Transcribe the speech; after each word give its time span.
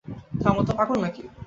থামো 0.41 0.61
তো, 0.63 0.71
পাগল 0.77 0.97
নাকি। 1.01 1.23